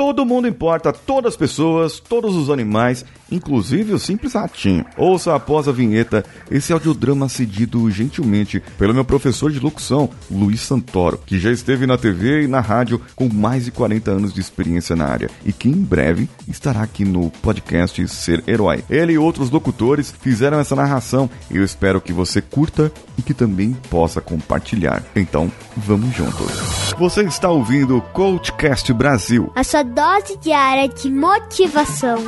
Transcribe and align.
Todo 0.00 0.24
mundo 0.24 0.48
importa, 0.48 0.94
todas 0.94 1.34
as 1.34 1.36
pessoas, 1.36 2.00
todos 2.00 2.34
os 2.34 2.48
animais, 2.48 3.04
inclusive 3.30 3.92
o 3.92 3.98
simples 3.98 4.32
ratinho. 4.32 4.82
Ouça 4.96 5.34
após 5.34 5.68
a 5.68 5.72
vinheta 5.72 6.24
esse 6.50 6.72
audiodrama 6.72 7.28
cedido 7.28 7.90
gentilmente 7.90 8.62
pelo 8.78 8.94
meu 8.94 9.04
professor 9.04 9.52
de 9.52 9.60
locução, 9.60 10.08
Luiz 10.30 10.62
Santoro, 10.62 11.20
que 11.26 11.38
já 11.38 11.50
esteve 11.50 11.86
na 11.86 11.98
TV 11.98 12.44
e 12.44 12.48
na 12.48 12.60
rádio 12.60 12.98
com 13.14 13.28
mais 13.28 13.66
de 13.66 13.70
40 13.70 14.10
anos 14.10 14.32
de 14.32 14.40
experiência 14.40 14.96
na 14.96 15.04
área 15.04 15.28
e 15.44 15.52
que 15.52 15.68
em 15.68 15.72
breve 15.72 16.30
estará 16.48 16.80
aqui 16.80 17.04
no 17.04 17.30
podcast 17.30 18.08
Ser 18.08 18.42
Herói. 18.46 18.82
Ele 18.88 19.12
e 19.12 19.18
outros 19.18 19.50
locutores 19.50 20.14
fizeram 20.22 20.58
essa 20.58 20.74
narração 20.74 21.28
e 21.50 21.58
eu 21.58 21.62
espero 21.62 22.00
que 22.00 22.10
você 22.14 22.40
curta 22.40 22.90
e 23.18 23.22
que 23.22 23.34
também 23.34 23.76
possa 23.90 24.18
compartilhar. 24.18 25.02
Então, 25.14 25.52
vamos 25.76 26.16
juntos. 26.16 26.50
Você 26.98 27.22
está 27.22 27.50
ouvindo 27.50 27.98
o 27.98 28.02
Coachcast 28.02 28.92
Brasil. 28.94 29.52
A 29.54 29.62
sua 29.62 29.82
dose 29.90 30.36
diária 30.38 30.88
de 30.88 31.10
motivação. 31.10 32.18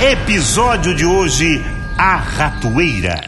Episódio 0.00 0.94
de 0.94 1.04
hoje: 1.04 1.62
A 1.98 2.16
Ratoeira. 2.16 3.20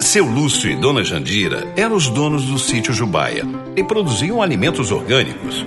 Seu 0.00 0.24
Lúcio 0.24 0.70
e 0.70 0.76
Dona 0.76 1.04
Jandira 1.04 1.66
eram 1.76 1.96
os 1.96 2.08
donos 2.08 2.46
do 2.46 2.58
sítio 2.58 2.94
Jubaia 2.94 3.44
e 3.76 3.84
produziam 3.84 4.40
alimentos 4.40 4.90
orgânicos. 4.90 5.66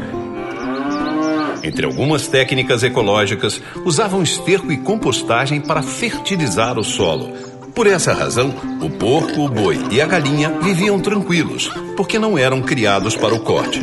Entre 1.63 1.85
algumas 1.85 2.27
técnicas 2.27 2.83
ecológicas, 2.83 3.61
usavam 3.85 4.21
esterco 4.23 4.71
e 4.71 4.77
compostagem 4.77 5.59
para 5.59 5.81
fertilizar 5.81 6.77
o 6.77 6.83
solo. 6.83 7.31
Por 7.75 7.87
essa 7.87 8.13
razão, 8.13 8.53
o 8.81 8.89
porco, 8.89 9.45
o 9.45 9.49
boi 9.49 9.79
e 9.91 10.01
a 10.01 10.05
galinha 10.05 10.49
viviam 10.61 10.99
tranquilos, 10.99 11.69
porque 11.95 12.17
não 12.17 12.37
eram 12.37 12.61
criados 12.61 13.15
para 13.15 13.33
o 13.33 13.39
corte. 13.39 13.81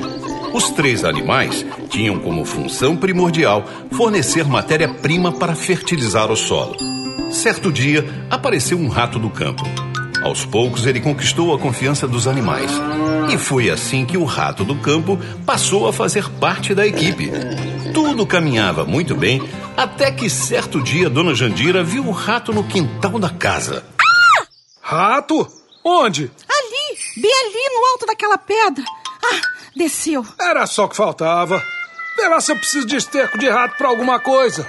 Os 0.52 0.70
três 0.70 1.04
animais 1.04 1.64
tinham 1.90 2.18
como 2.18 2.44
função 2.44 2.96
primordial 2.96 3.64
fornecer 3.92 4.44
matéria-prima 4.44 5.32
para 5.32 5.54
fertilizar 5.54 6.30
o 6.30 6.36
solo. 6.36 6.76
Certo 7.30 7.72
dia, 7.72 8.04
apareceu 8.30 8.78
um 8.78 8.88
rato 8.88 9.18
do 9.18 9.28
campo. 9.28 9.64
Aos 10.22 10.44
poucos, 10.44 10.86
ele 10.86 11.00
conquistou 11.00 11.54
a 11.54 11.58
confiança 11.58 12.06
dos 12.06 12.26
animais. 12.26 12.70
E 13.30 13.38
foi 13.38 13.70
assim 13.70 14.04
que 14.04 14.16
o 14.16 14.24
rato 14.24 14.64
do 14.64 14.76
campo 14.76 15.18
passou 15.44 15.88
a 15.88 15.92
fazer 15.92 16.28
parte 16.38 16.74
da 16.74 16.86
equipe. 16.86 17.30
Tudo 17.92 18.26
caminhava 18.26 18.84
muito 18.84 19.14
bem, 19.14 19.42
até 19.76 20.10
que 20.10 20.28
certo 20.28 20.82
dia 20.82 21.10
Dona 21.10 21.34
Jandira 21.34 21.82
viu 21.82 22.06
o 22.06 22.12
rato 22.12 22.52
no 22.52 22.64
quintal 22.64 23.18
da 23.18 23.30
casa. 23.30 23.84
Rato? 24.80 25.46
Onde? 25.84 26.30
Ali, 26.48 26.98
bem 27.20 27.32
ali 27.32 27.74
no 27.74 27.86
alto 27.92 28.06
daquela 28.06 28.38
pedra. 28.38 28.84
Ah, 29.24 29.40
desceu. 29.74 30.24
Era 30.40 30.66
só 30.66 30.84
o 30.84 30.88
que 30.88 30.96
faltava. 30.96 31.62
Vê 32.16 32.28
lá 32.28 32.40
se 32.40 32.52
eu 32.52 32.56
preciso 32.56 32.86
de 32.86 32.96
esterco 32.96 33.38
de 33.38 33.48
rato 33.48 33.76
pra 33.76 33.88
alguma 33.88 34.18
coisa. 34.18 34.68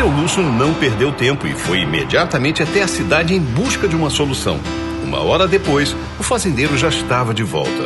Seu 0.00 0.08
Lúcio 0.08 0.42
não 0.42 0.72
perdeu 0.72 1.12
tempo 1.12 1.46
e 1.46 1.52
foi 1.52 1.80
imediatamente 1.80 2.62
até 2.62 2.80
a 2.80 2.88
cidade 2.88 3.34
em 3.34 3.38
busca 3.38 3.86
de 3.86 3.94
uma 3.94 4.08
solução. 4.08 4.58
Uma 5.04 5.20
hora 5.20 5.46
depois, 5.46 5.94
o 6.18 6.22
fazendeiro 6.22 6.74
já 6.74 6.88
estava 6.88 7.34
de 7.34 7.42
volta. 7.42 7.82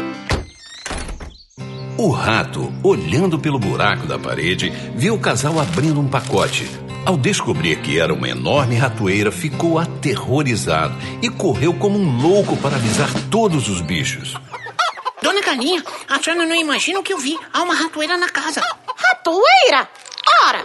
O 1.99 2.13
rato, 2.13 2.73
olhando 2.85 3.37
pelo 3.37 3.59
buraco 3.59 4.07
da 4.07 4.17
parede, 4.17 4.71
viu 4.95 5.15
o 5.15 5.19
casal 5.19 5.59
abrindo 5.59 5.99
um 5.99 6.07
pacote. 6.07 6.71
Ao 7.05 7.17
descobrir 7.17 7.81
que 7.81 7.99
era 7.99 8.15
uma 8.15 8.29
enorme 8.29 8.77
ratoeira, 8.77 9.33
ficou 9.33 9.81
aterrorizado 9.81 10.95
e 11.21 11.29
correu 11.29 11.75
como 11.75 11.99
um 11.99 12.23
louco 12.23 12.57
para 12.59 12.77
avisar 12.77 13.11
todos 13.29 13.69
os 13.69 13.81
bichos. 13.81 14.35
Dona 15.21 15.41
Galinha, 15.41 15.83
a 16.09 16.23
senhora 16.23 16.47
não 16.47 16.55
imagina 16.55 17.01
o 17.01 17.03
que 17.03 17.13
eu 17.13 17.19
vi. 17.19 17.37
Há 17.53 17.65
uma 17.65 17.75
ratoeira 17.75 18.17
na 18.17 18.29
casa. 18.29 18.61
Ratoeira? 18.97 19.89
Ora, 20.47 20.65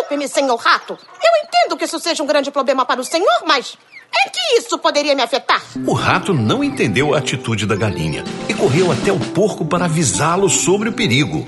desculpe-me, 0.00 0.28
senhor 0.28 0.56
rato. 0.56 0.98
Eu 1.22 1.44
entendo 1.44 1.76
que 1.76 1.84
isso 1.84 1.98
seja 1.98 2.22
um 2.22 2.26
grande 2.26 2.50
problema 2.50 2.84
para 2.84 3.00
o 3.00 3.04
senhor, 3.04 3.42
mas 3.46 3.76
em 4.24 4.30
que 4.30 4.58
isso 4.58 4.78
poderia 4.78 5.14
me 5.14 5.22
afetar? 5.22 5.62
O 5.86 5.92
rato 5.92 6.32
não 6.32 6.64
entendeu 6.64 7.14
a 7.14 7.18
atitude 7.18 7.66
da 7.66 7.76
galinha 7.76 8.24
e 8.48 8.54
correu 8.54 8.90
até 8.90 9.12
o 9.12 9.18
porco 9.18 9.64
para 9.64 9.84
avisá-lo 9.84 10.48
sobre 10.48 10.88
o 10.88 10.92
perigo. 10.92 11.46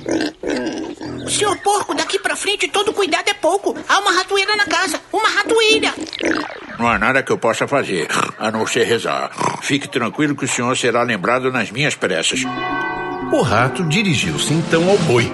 Senhor 1.29 1.57
porco, 1.59 1.95
daqui 1.95 2.19
pra 2.19 2.37
frente 2.37 2.69
todo 2.69 2.93
cuidado 2.93 3.29
é 3.29 3.35
pouco. 3.35 3.75
Há 3.89 3.99
uma 4.01 4.13
ratoeira 4.13 4.55
na 4.57 4.67
casa. 4.67 5.01
Uma 5.13 5.29
ratoeira. 5.29 5.95
Não 6.79 6.89
há 6.89 6.99
nada 6.99 7.23
que 7.23 7.33
eu 7.33 7.39
possa 7.39 7.67
fazer, 7.67 8.09
a 8.39 8.51
não 8.51 8.67
ser 8.67 8.85
rezar. 8.85 9.31
Fique 9.63 9.89
tranquilo 9.89 10.37
que 10.37 10.45
o 10.45 10.49
senhor 10.49 10.77
será 10.77 11.03
lembrado 11.03 11.51
nas 11.51 11.71
minhas 11.71 11.95
preces. 11.95 12.45
O 13.33 13.41
rato 13.41 13.85
dirigiu-se 13.85 14.53
então 14.53 14.91
ao 14.91 14.99
boi. 14.99 15.31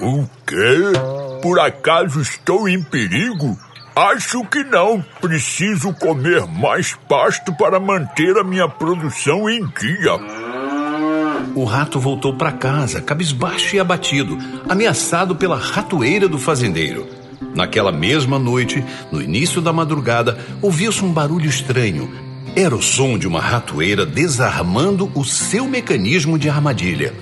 O 0.00 0.28
quê? 0.46 1.19
Por 1.42 1.58
acaso 1.58 2.20
estou 2.20 2.68
em 2.68 2.82
perigo? 2.82 3.56
Acho 3.96 4.44
que 4.44 4.62
não. 4.62 5.04
Preciso 5.20 5.92
comer 5.94 6.46
mais 6.46 6.94
pasto 7.08 7.52
para 7.54 7.80
manter 7.80 8.36
a 8.36 8.44
minha 8.44 8.68
produção 8.68 9.48
em 9.48 9.66
dia. 9.66 10.12
O 11.54 11.64
rato 11.64 11.98
voltou 11.98 12.36
para 12.36 12.52
casa, 12.52 13.00
cabisbaixo 13.00 13.74
e 13.74 13.80
abatido, 13.80 14.38
ameaçado 14.68 15.34
pela 15.34 15.56
ratoeira 15.56 16.28
do 16.28 16.38
fazendeiro. 16.38 17.08
Naquela 17.54 17.90
mesma 17.90 18.38
noite, 18.38 18.84
no 19.10 19.20
início 19.20 19.60
da 19.60 19.72
madrugada, 19.72 20.38
ouviu-se 20.60 21.02
um 21.02 21.12
barulho 21.12 21.48
estranho. 21.48 22.10
Era 22.54 22.74
o 22.74 22.82
som 22.82 23.18
de 23.18 23.26
uma 23.26 23.40
ratoeira 23.40 24.04
desarmando 24.04 25.10
o 25.14 25.24
seu 25.24 25.66
mecanismo 25.66 26.38
de 26.38 26.48
armadilha. 26.50 27.14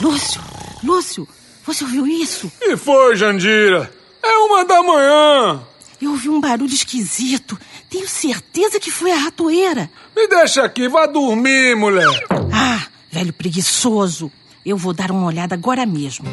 Lúcio, 0.00 0.40
Lúcio, 0.82 1.28
você 1.64 1.84
ouviu 1.84 2.06
isso? 2.06 2.50
E 2.62 2.76
foi, 2.76 3.16
Jandira? 3.16 3.90
É 4.22 4.36
uma 4.38 4.64
da 4.64 4.82
manhã. 4.82 5.62
Eu 6.00 6.10
ouvi 6.10 6.28
um 6.28 6.40
barulho 6.40 6.72
esquisito. 6.72 7.58
Tenho 7.88 8.08
certeza 8.08 8.78
que 8.78 8.90
foi 8.90 9.10
a 9.12 9.16
ratoeira. 9.16 9.90
Me 10.14 10.26
deixa 10.28 10.62
aqui, 10.62 10.88
vá 10.88 11.06
dormir, 11.06 11.74
mulher. 11.76 12.08
Ah, 12.52 12.82
velho 13.10 13.32
preguiçoso. 13.32 14.30
Eu 14.64 14.76
vou 14.76 14.92
dar 14.92 15.10
uma 15.10 15.26
olhada 15.26 15.54
agora 15.54 15.86
mesmo. 15.86 16.26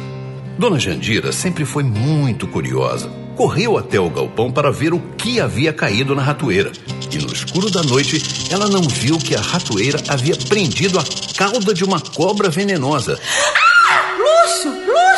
Dona 0.58 0.78
Jandira 0.78 1.32
sempre 1.32 1.64
foi 1.64 1.82
muito 1.82 2.46
curiosa. 2.46 3.08
Correu 3.36 3.78
até 3.78 3.98
o 3.98 4.10
galpão 4.10 4.52
para 4.52 4.70
ver 4.70 4.92
o 4.92 5.00
que 5.16 5.40
havia 5.40 5.72
caído 5.72 6.14
na 6.14 6.22
ratoeira. 6.22 6.70
E 7.10 7.18
no 7.18 7.32
escuro 7.32 7.70
da 7.70 7.82
noite, 7.82 8.22
ela 8.50 8.68
não 8.68 8.82
viu 8.82 9.18
que 9.18 9.34
a 9.34 9.40
ratoeira 9.40 9.98
havia 10.08 10.36
prendido 10.36 10.98
a 10.98 11.04
cauda 11.36 11.72
de 11.72 11.84
uma 11.84 12.00
cobra 12.00 12.50
venenosa. 12.50 13.18
Ah! 13.56 13.61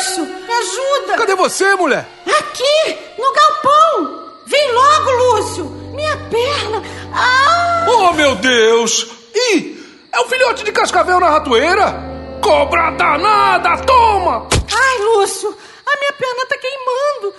Lúcio, 0.05 0.23
Lúcio, 0.23 0.25
me 0.25 0.53
ajuda! 0.53 1.17
Cadê 1.17 1.35
você, 1.35 1.75
mulher? 1.75 2.07
Aqui, 2.27 2.97
no 3.17 3.33
galpão! 3.33 4.23
Vem 4.45 4.71
logo, 4.71 5.11
Lúcio! 5.11 5.65
Minha 5.95 6.15
perna! 6.29 6.83
Ah! 7.11 7.85
Oh, 7.89 8.13
meu 8.13 8.35
Deus! 8.35 9.07
Ih, 9.33 9.83
é 10.11 10.19
o 10.19 10.27
filhote 10.27 10.63
de 10.63 10.71
cascavel 10.71 11.19
na 11.19 11.29
ratoeira? 11.29 12.03
Cobra 12.41 12.91
danada, 12.91 13.77
toma! 13.83 14.47
Ai, 14.71 14.97
Lúcio, 14.99 15.49
a 15.49 15.99
minha 15.99 16.13
perna 16.13 16.45
tá 16.47 16.57
queimando. 16.57 17.35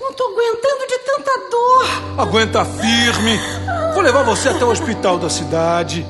Não 0.00 0.12
tô 0.12 0.24
aguentando 0.24 0.86
de 0.88 0.98
tanta 0.98 1.50
dor. 1.50 2.22
Aguenta 2.22 2.64
firme. 2.64 3.38
Vou 3.94 4.02
levar 4.02 4.24
você 4.24 4.48
até 4.48 4.64
o 4.64 4.70
hospital 4.70 5.18
da 5.18 5.30
cidade. 5.30 6.04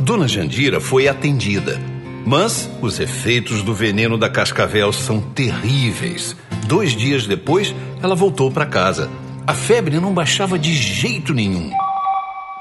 Dona 0.00 0.28
Jandira 0.28 0.80
foi 0.80 1.08
atendida. 1.08 1.95
Mas 2.26 2.68
os 2.82 2.98
efeitos 2.98 3.62
do 3.62 3.72
veneno 3.72 4.18
da 4.18 4.28
cascavel 4.28 4.92
são 4.92 5.20
terríveis. 5.20 6.34
Dois 6.66 6.90
dias 6.90 7.24
depois, 7.24 7.72
ela 8.02 8.16
voltou 8.16 8.50
para 8.50 8.66
casa. 8.66 9.08
A 9.46 9.54
febre 9.54 10.00
não 10.00 10.12
baixava 10.12 10.58
de 10.58 10.74
jeito 10.74 11.32
nenhum. 11.32 11.70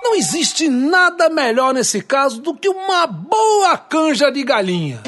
Não 0.03 0.13
existe 0.13 0.69
nada 0.69 1.31
melhor 1.31 1.73
nesse 1.73 1.99
caso 1.99 2.39
do 2.39 2.53
que 2.53 2.69
uma 2.69 3.07
boa 3.07 3.75
canja 3.75 4.31
de 4.31 4.43
galinha. 4.43 5.01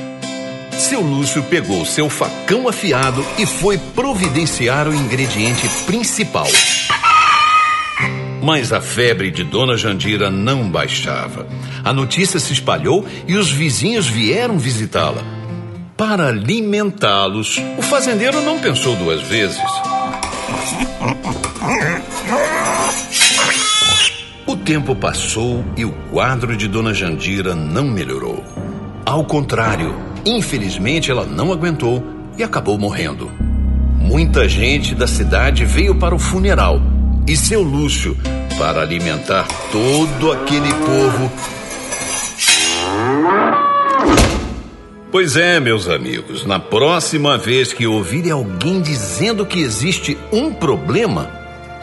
Seu 0.72 1.02
Lúcio 1.02 1.44
pegou 1.44 1.86
seu 1.86 2.10
facão 2.10 2.68
afiado 2.68 3.24
e 3.38 3.46
foi 3.46 3.78
providenciar 3.78 4.88
o 4.88 4.96
ingrediente 4.96 5.68
principal. 5.86 6.48
Mas 8.42 8.72
a 8.72 8.80
febre 8.80 9.32
de 9.32 9.44
Dona 9.44 9.76
Jandira 9.76 10.30
não 10.30 10.70
baixava. 10.70 11.48
A 11.84 11.92
notícia 11.92 12.40
se 12.40 12.54
espalhou 12.54 13.06
e 13.28 13.36
os 13.36 13.50
vizinhos 13.50 14.08
vieram 14.08 14.58
visitá-la. 14.60 15.24
Para 15.96 16.28
alimentá-los, 16.28 17.60
o 17.78 17.82
fazendeiro 17.82 18.42
não 18.42 18.60
pensou 18.60 18.96
duas 18.96 19.22
vezes. 19.24 19.60
O 24.46 24.56
tempo 24.56 24.96
passou 24.96 25.66
e 25.76 25.84
o 25.84 25.92
quadro 26.12 26.56
de 26.56 26.68
Dona 26.68 26.94
Jandira 26.94 27.56
não 27.56 27.86
melhorou. 27.86 28.44
Ao 29.06 29.26
contrário, 29.26 29.96
infelizmente 30.26 31.10
ela 31.10 31.26
não 31.26 31.52
aguentou 31.52 32.04
e 32.38 32.44
acabou 32.44 32.78
morrendo. 32.78 33.32
muita 34.00 34.48
gente 34.48 34.96
da 34.96 35.08
cidade 35.08 35.66
veio 35.66 35.96
para 35.96 36.16
o 36.16 36.20
funeral 36.20 36.80
e 37.28 37.36
seu 37.36 37.62
Lúcio, 37.62 38.18
para 38.58 38.82
alimentar 38.82 39.46
todo 39.72 40.32
aquele 40.32 40.74
povo. 40.74 41.32
Pois 45.12 45.36
é, 45.36 45.60
meus 45.60 45.90
amigos, 45.90 46.46
na 46.46 46.60
próxima 46.60 47.38
vez 47.38 47.74
que 47.74 47.86
ouvirem 47.86 48.32
alguém 48.32 48.82
dizendo 48.82 49.46
que 49.46 49.60
existe 49.60 50.18
um 50.32 50.54
problema, 50.54 51.30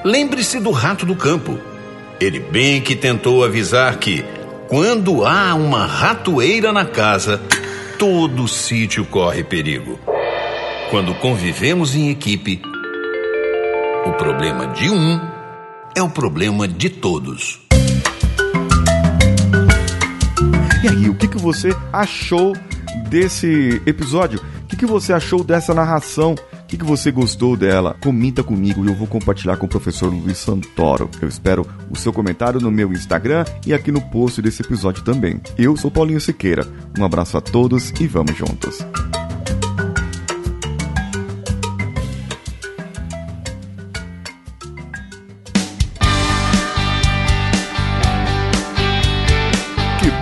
lembre-se 0.04 0.58
do 0.60 0.70
rato 0.70 1.04
do 1.04 1.14
campo. 1.14 1.58
Ele 2.20 2.40
bem 2.40 2.80
que 2.80 2.96
tentou 2.96 3.44
avisar 3.44 3.98
que, 3.98 4.24
quando 4.68 5.26
há 5.26 5.54
uma 5.54 5.84
ratoeira 5.84 6.72
na 6.72 6.86
casa, 6.86 7.40
todo 7.98 8.48
sítio 8.48 9.04
corre 9.04 9.44
perigo. 9.44 9.98
Quando 10.90 11.14
convivemos 11.14 11.94
em 11.94 12.10
equipe, 12.10 12.62
o 14.06 14.12
problema 14.12 14.68
de 14.68 14.88
um 14.88 15.33
é 15.94 16.02
o 16.02 16.10
problema 16.10 16.66
de 16.66 16.90
todos. 16.90 17.60
E 20.82 20.88
aí, 20.88 21.08
o 21.08 21.14
que, 21.14 21.28
que 21.28 21.38
você 21.38 21.74
achou 21.92 22.52
desse 23.08 23.80
episódio? 23.86 24.40
O 24.64 24.66
que, 24.66 24.76
que 24.76 24.86
você 24.86 25.12
achou 25.12 25.42
dessa 25.44 25.72
narração? 25.72 26.34
O 26.34 26.66
que, 26.66 26.76
que 26.76 26.84
você 26.84 27.10
gostou 27.10 27.56
dela? 27.56 27.96
Comenta 28.02 28.42
comigo 28.42 28.84
e 28.84 28.88
eu 28.88 28.94
vou 28.94 29.06
compartilhar 29.06 29.56
com 29.56 29.66
o 29.66 29.68
professor 29.68 30.12
Luiz 30.12 30.38
Santoro. 30.38 31.08
Eu 31.22 31.28
espero 31.28 31.66
o 31.90 31.96
seu 31.96 32.12
comentário 32.12 32.60
no 32.60 32.70
meu 32.70 32.92
Instagram 32.92 33.44
e 33.66 33.72
aqui 33.72 33.92
no 33.92 34.00
post 34.00 34.42
desse 34.42 34.62
episódio 34.62 35.04
também. 35.04 35.40
Eu 35.56 35.76
sou 35.76 35.90
Paulinho 35.90 36.20
Siqueira. 36.20 36.66
Um 36.98 37.04
abraço 37.04 37.38
a 37.38 37.40
todos 37.40 37.92
e 38.00 38.06
vamos 38.06 38.36
juntos. 38.36 38.84